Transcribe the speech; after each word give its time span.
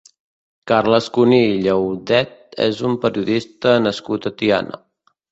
Carles 0.69 1.09
Cuní 1.17 1.41
i 1.49 1.59
Llaudet 1.65 2.33
és 2.67 2.79
un 2.89 2.95
periodista 3.03 3.75
nascut 3.89 4.25
a 4.31 4.33
Tiana. 4.41 4.81